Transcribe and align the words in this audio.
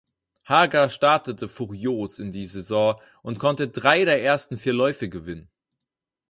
Haga 0.49 0.83
startete 0.89 1.47
furios 1.47 2.17
in 2.17 2.31
die 2.31 2.47
Saison 2.47 2.99
und 3.21 3.37
konnte 3.37 3.67
drei 3.67 4.03
der 4.03 4.19
ersten 4.23 4.57
vier 4.57 4.73
Läufe 4.73 5.09
gewinnen. 5.09 5.51